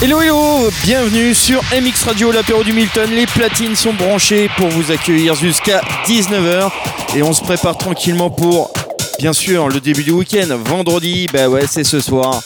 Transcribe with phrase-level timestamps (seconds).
[0.00, 3.10] Hello hello, bienvenue sur MX Radio, l'apéro du Milton.
[3.10, 6.70] Les platines sont branchées pour vous accueillir jusqu'à 19h
[7.16, 8.72] et on se prépare tranquillement pour,
[9.18, 10.56] bien sûr, le début du week-end.
[10.64, 12.40] Vendredi, bah ouais, c'est ce soir.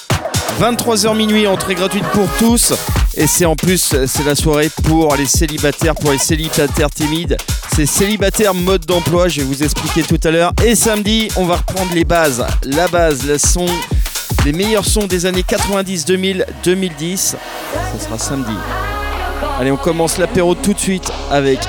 [0.63, 2.73] 23h minuit, entrée gratuite pour tous.
[3.19, 7.37] Et c'est en plus, c'est la soirée pour les célibataires, pour les célibataires timides.
[7.77, 10.53] C'est célibataire mode d'emploi, je vais vous expliquer tout à l'heure.
[10.65, 12.47] Et samedi, on va reprendre les bases.
[12.65, 13.67] La base, le son,
[14.45, 17.37] les meilleurs sons des années 90, 2000, 2010.
[17.97, 18.57] Ce sera samedi.
[19.59, 21.61] Allez, on commence l'apéro tout de suite avec.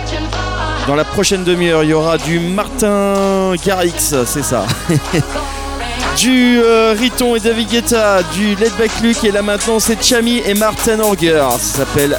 [0.88, 4.66] Dans la prochaine demi-heure, il y aura du Martin Garrix, c'est ça.
[6.18, 10.42] du euh, Riton et David Guetta, du Let Back Luke et là maintenant c'est Chami
[10.46, 11.42] et Martin Orger.
[11.52, 12.18] Ça s'appelle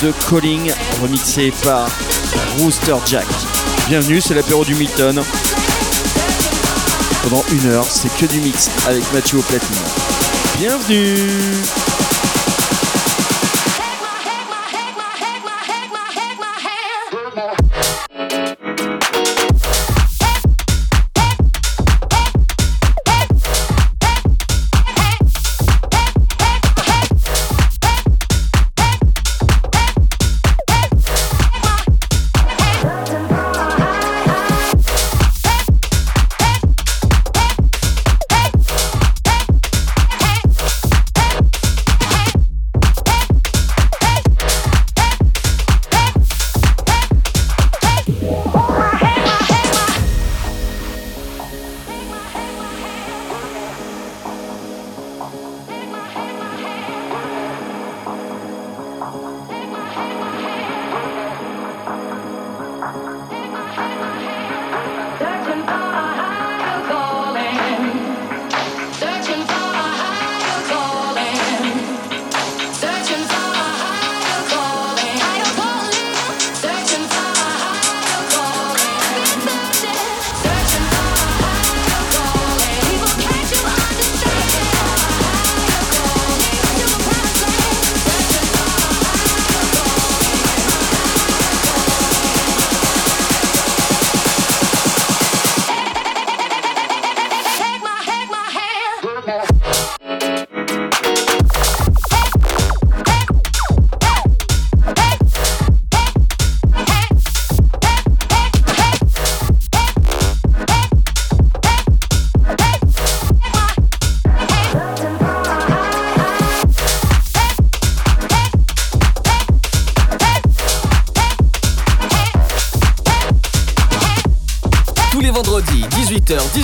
[0.00, 1.88] The Calling, remixé par
[2.58, 3.26] Rooster Jack.
[3.88, 5.22] Bienvenue, c'est l'apéro du Milton.
[7.22, 9.76] Pendant une heure, c'est que du mix avec Mathieu au platine.
[10.58, 11.52] Bienvenue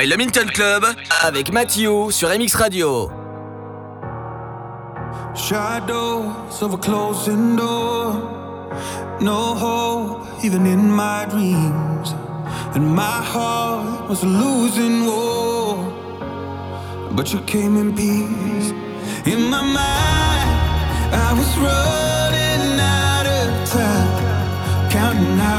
[0.00, 0.86] by le Minton Club
[1.22, 3.10] avec Mathieu sur MX Radio.
[5.34, 8.14] Shadows of a closing door.
[9.20, 12.14] No hope, even in my dreams.
[12.74, 15.76] And my heart was losing war.
[17.14, 18.72] But you came in peace.
[19.26, 20.50] In my mind,
[21.12, 24.90] I was running out of time.
[24.90, 25.49] Counting out.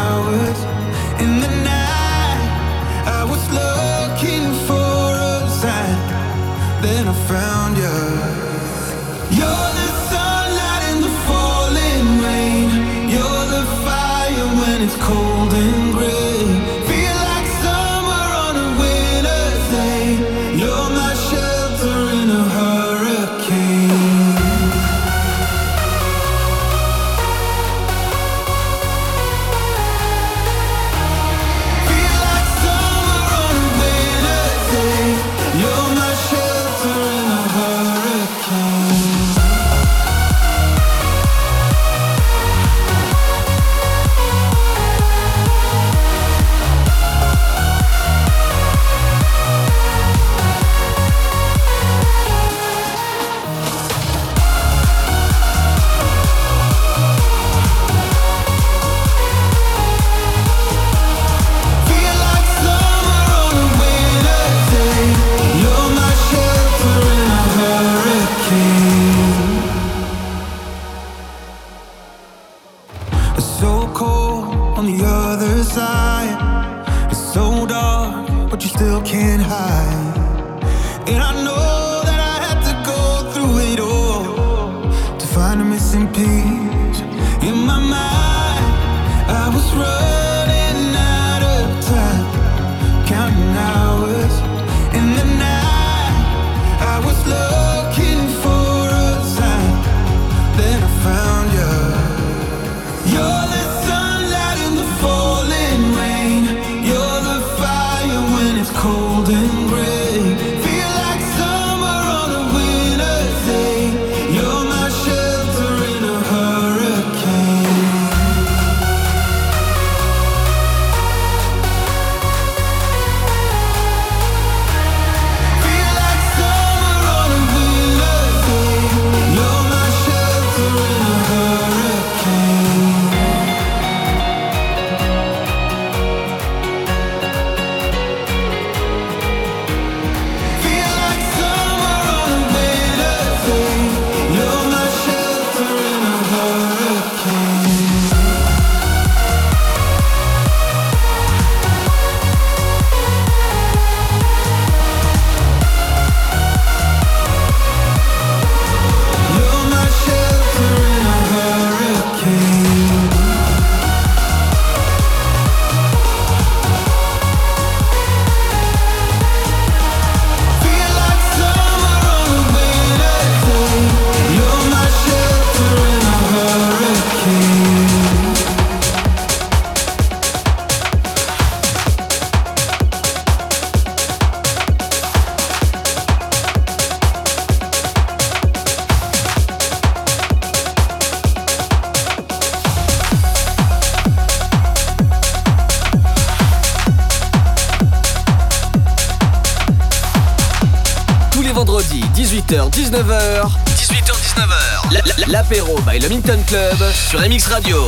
[206.94, 207.88] sur MX Radio.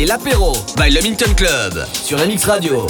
[0.00, 2.86] C'est l'apéro by le Minton Club sur MX Radio.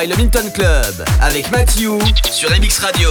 [0.00, 1.98] by le Minton Club avec Matthew
[2.30, 3.10] sur MX Radio.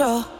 [0.00, 0.39] control.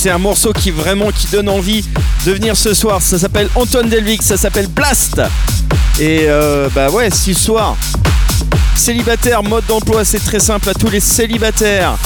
[0.00, 1.84] C'est un morceau qui vraiment qui donne envie
[2.24, 3.02] de venir ce soir.
[3.02, 5.20] Ça s'appelle Antoine Delvic, ça s'appelle Blast.
[5.98, 7.76] Et euh, bah ouais, si ce soir,
[8.76, 11.98] célibataire, mode d'emploi, c'est très simple à tous les célibataires.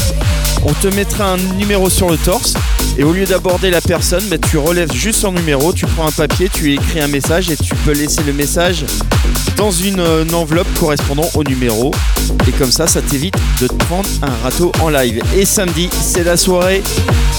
[0.64, 2.54] On te mettra un numéro sur le torse
[2.98, 6.12] et au lieu d'aborder la personne, bah, tu relèves juste son numéro, tu prends un
[6.12, 8.84] papier, tu écris un message et tu peux laisser le message
[9.56, 11.92] dans une, euh, enveloppe correspondant au numéro.
[12.48, 15.22] Et comme ça, ça t'évite de te prendre un râteau en live.
[15.36, 16.82] Et samedi, c'est la soirée,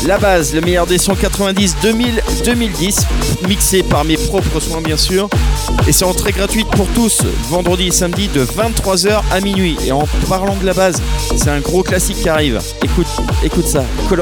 [0.06, 3.08] la base, le meilleur des 190 2000 2010,
[3.48, 5.30] mixé par mes propres soins bien sûr.
[5.88, 9.78] Et c'est entrée gratuite pour tous, vendredi et samedi de 23h à minuit.
[9.86, 11.02] Et en parlant de la base,
[11.36, 12.60] c'est un gros classique qui arrive.
[12.84, 13.08] Écoute,
[13.44, 14.22] écoute ça, Call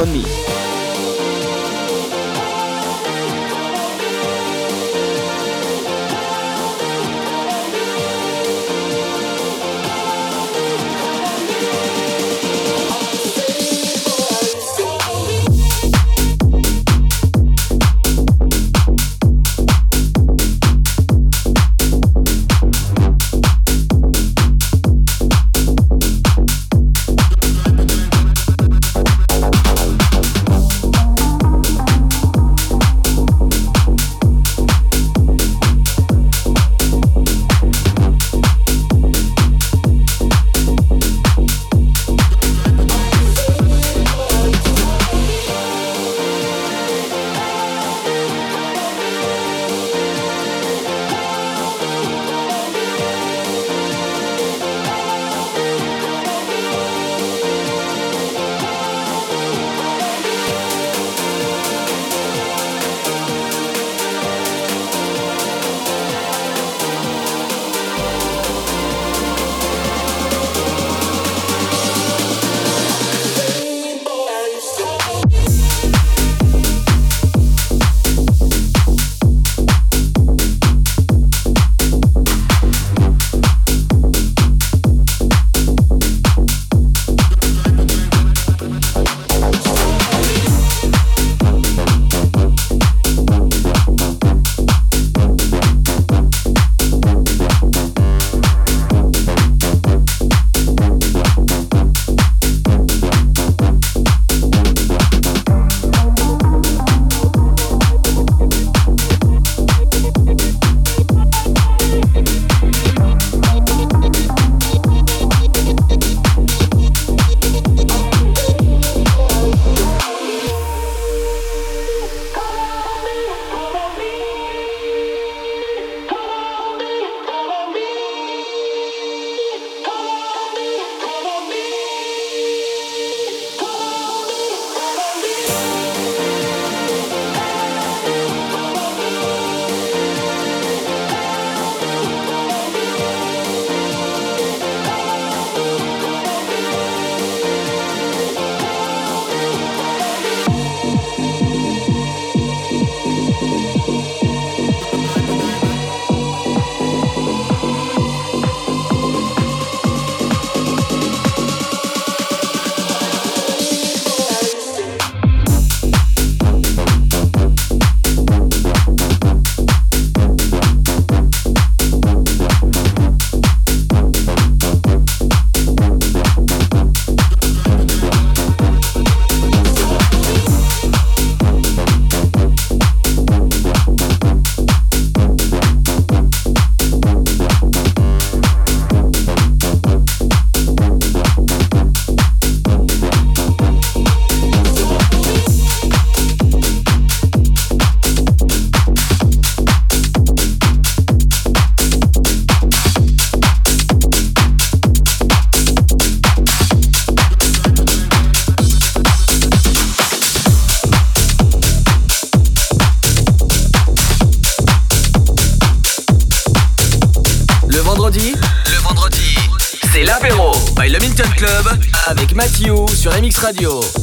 [223.06, 223.30] on Me.
[223.42, 224.03] Radio.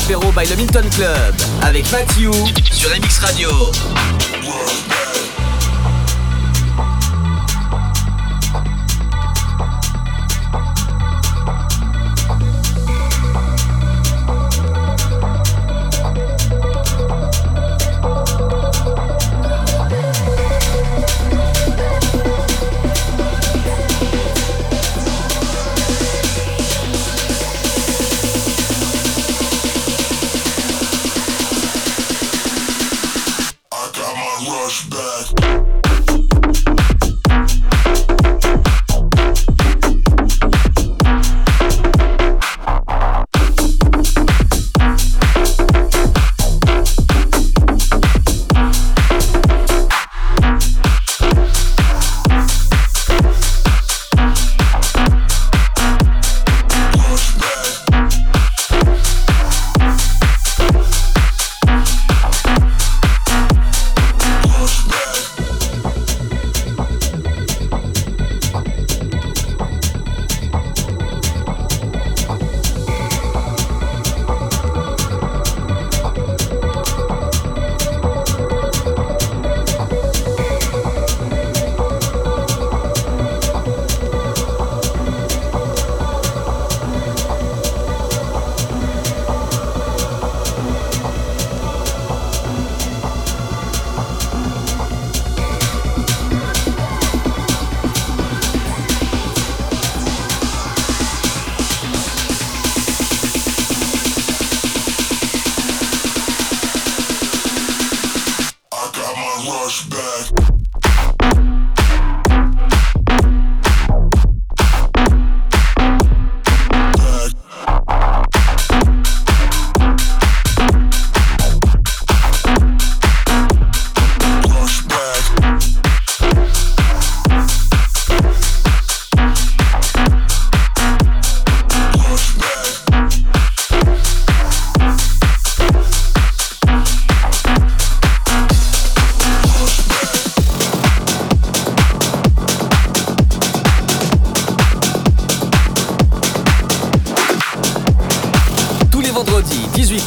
[0.00, 2.32] L'apéro by le Milton Club avec Matthew
[2.72, 3.50] sur MX Radio.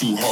[0.00, 0.29] too hard.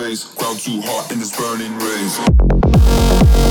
[0.00, 3.49] Crowd Ground too hot in this burning race.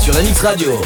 [0.00, 0.80] Sur la mix Radio.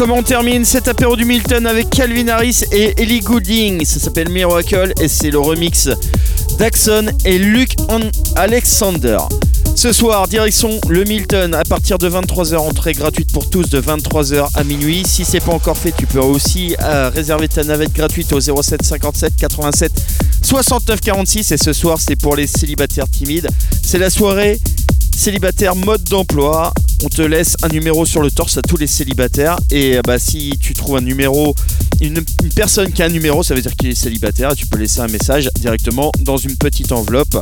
[0.00, 3.84] Comment on termine cet apéro du Milton avec Calvin Harris et Ellie Goulding.
[3.84, 5.90] Ça s'appelle Miracle et c'est le remix
[6.58, 7.76] d'Axon et Luke
[8.34, 9.18] Alexander.
[9.76, 14.48] Ce soir, direction le Milton à partir de 23h, entrée gratuite pour tous de 23h
[14.54, 15.02] à minuit.
[15.06, 18.82] Si c'est pas encore fait, tu peux aussi euh, réserver ta navette gratuite au 07
[18.82, 19.92] 57 87
[20.40, 23.48] 69 46 et ce soir, c'est pour les célibataires timides.
[23.82, 24.58] C'est la soirée
[25.14, 26.72] célibataire mode d'emploi.
[27.02, 30.18] On te laisse un numéro sur le torse à tous les célibataires et euh, bah,
[30.18, 31.54] si tu trouves un numéro,
[32.00, 32.22] une,
[32.54, 34.54] personne qui a un numéro, ça veut dire qu'il est célibataire.
[34.54, 37.40] Tu peux laisser un message directement dans une petite enveloppe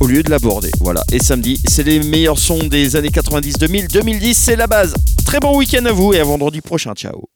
[0.00, 0.70] au lieu de l'aborder.
[0.80, 1.02] Voilà.
[1.10, 4.94] Et samedi, c'est les meilleurs sons des années 90, 2000, 2010, c'est la base.
[5.24, 6.92] Très bon week-end à vous et à vendredi prochain.
[6.94, 7.24] Ciao.